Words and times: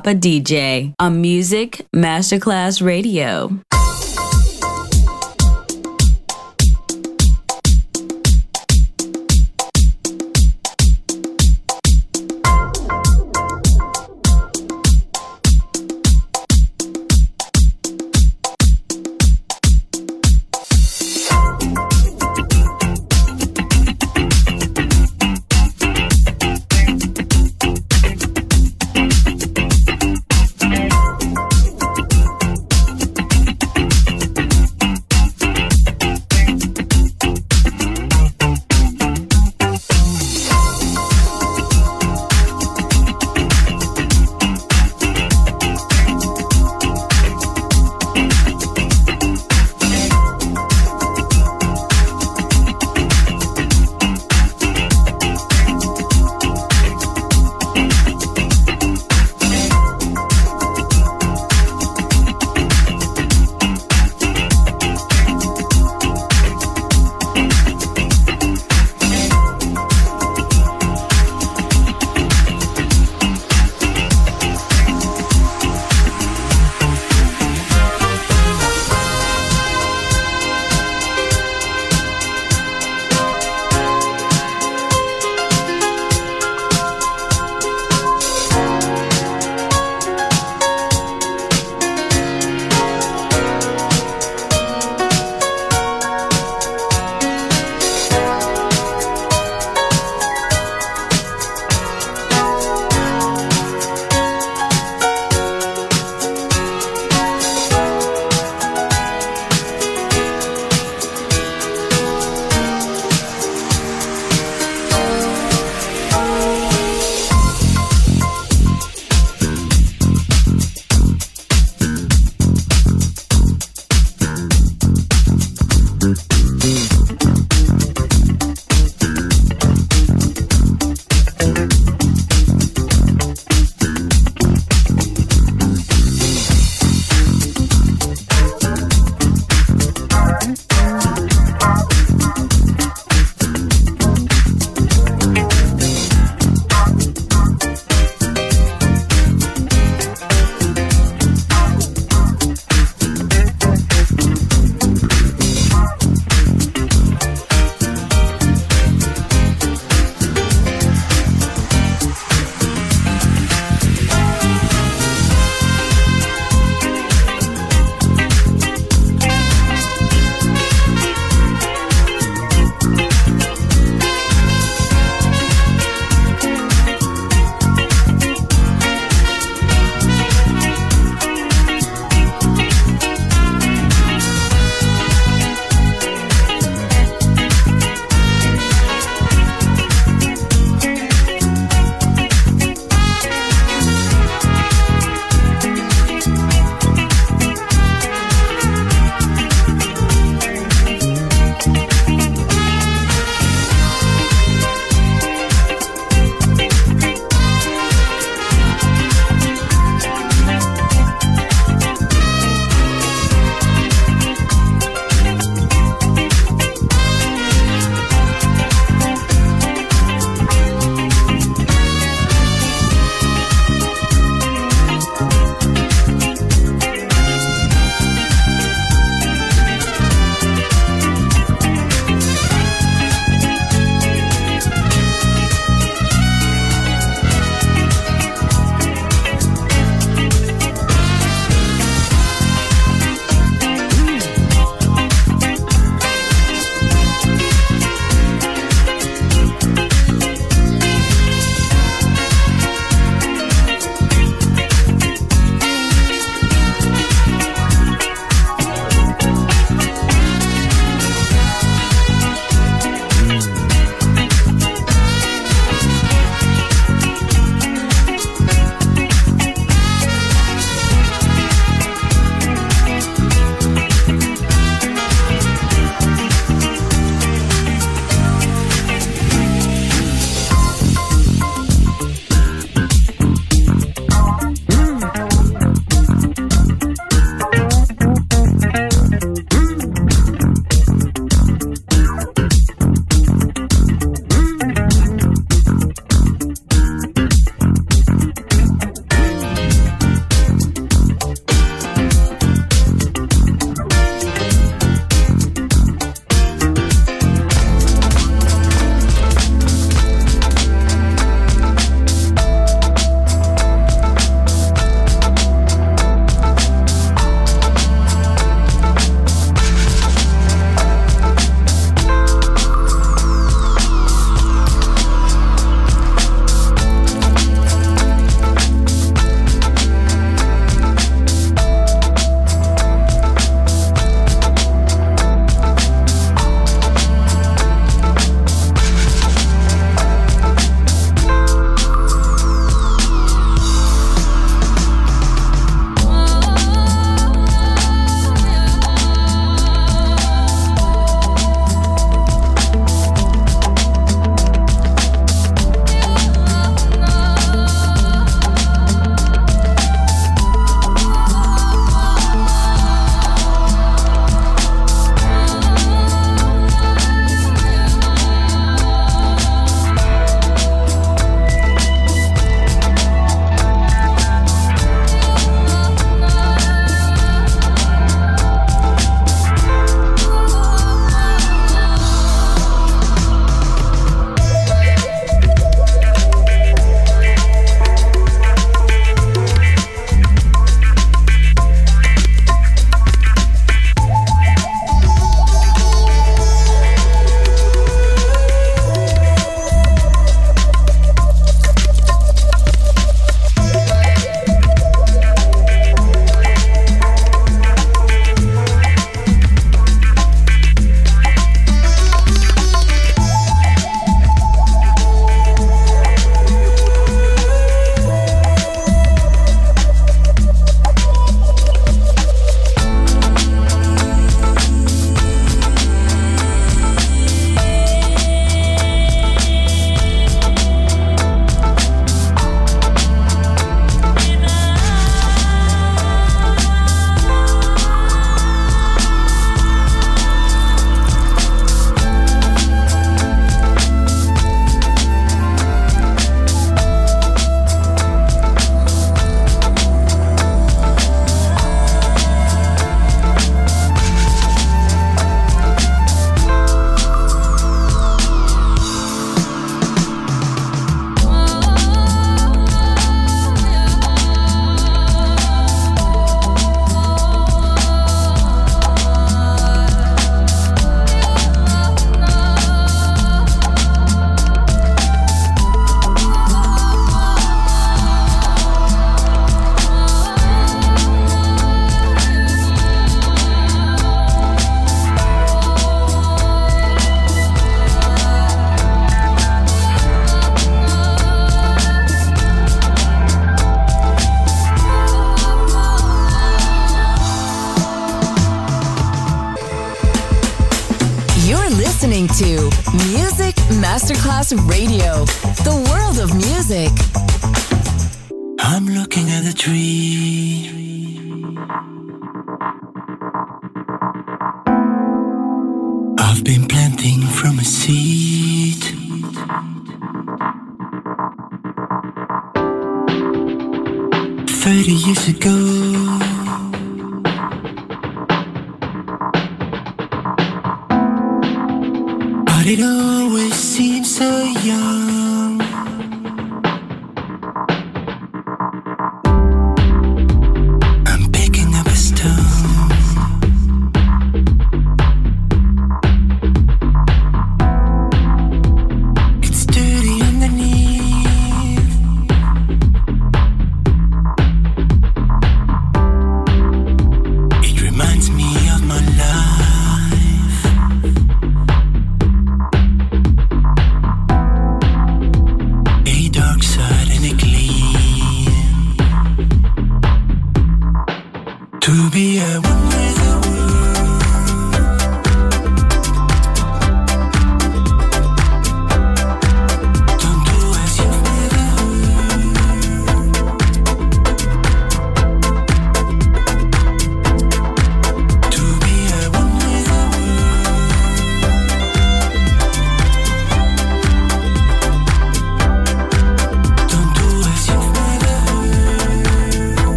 Papa 0.00 0.14
DJ. 0.14 0.94
On 0.98 1.20
Music 1.20 1.86
Masterclass 1.92 2.80
Radio. 2.80 3.60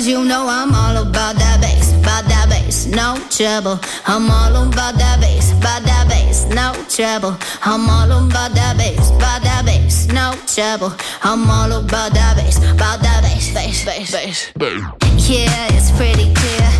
Cause 0.00 0.08
you 0.08 0.24
know 0.24 0.46
I'm 0.48 0.74
all 0.74 0.96
about 0.96 1.36
that 1.36 1.60
bass, 1.60 1.92
about 1.92 2.24
that 2.24 2.48
bass, 2.48 2.86
no 2.86 3.18
trouble. 3.28 3.78
I'm 4.06 4.30
all 4.30 4.66
about 4.66 4.94
that 4.94 5.20
bass, 5.20 5.52
about 5.52 5.82
that 5.82 6.08
bass, 6.08 6.46
no 6.46 6.72
trouble. 6.88 7.36
I'm 7.60 7.86
all 7.86 8.10
about 8.10 8.52
that 8.52 8.78
bass, 8.78 9.10
about 9.10 9.42
that 9.42 9.66
bass, 9.66 10.06
no 10.06 10.32
trouble. 10.46 10.96
I'm 11.22 11.50
all 11.50 11.84
about 11.84 12.14
that 12.14 12.34
bass, 12.34 12.56
about 12.56 13.02
that 13.02 13.20
bass, 13.20 13.52
bass, 13.52 13.84
bass, 13.84 14.10
bass. 14.56 15.28
Yeah, 15.28 15.68
it's 15.76 15.90
pretty 15.90 16.32
clear 16.32 16.79